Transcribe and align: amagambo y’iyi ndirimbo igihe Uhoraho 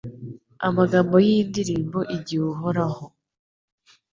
amagambo 0.67 1.15
y’iyi 1.25 1.43
ndirimbo 1.49 1.99
igihe 2.17 2.43
Uhoraho 2.53 3.05